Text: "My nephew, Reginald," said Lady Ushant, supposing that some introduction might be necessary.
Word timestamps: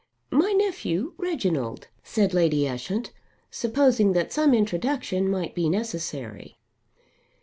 "My 0.31 0.51
nephew, 0.53 1.13
Reginald," 1.19 1.87
said 2.01 2.33
Lady 2.33 2.67
Ushant, 2.67 3.11
supposing 3.51 4.13
that 4.13 4.33
some 4.33 4.55
introduction 4.55 5.29
might 5.29 5.53
be 5.53 5.69
necessary. 5.69 6.57